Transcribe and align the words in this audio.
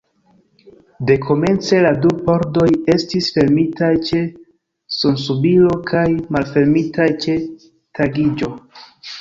Dekomence 1.09 1.81
la 1.85 1.91
du 2.05 2.13
pordoj 2.29 2.65
estis 2.95 3.29
fermitaj 3.37 3.91
ĉe 4.09 4.23
sunsubiro 5.01 5.77
kaj 5.93 6.03
malfermitaj 6.37 7.09
ĉe 7.27 7.39
tagiĝo. 8.01 8.51